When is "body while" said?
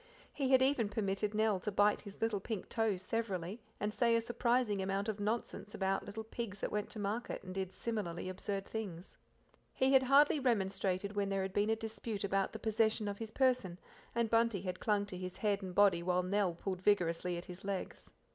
15.75-16.23